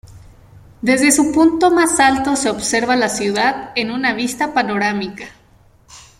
[0.81, 5.25] Desde su punto más alto se observa la ciudad en una vista panorámica.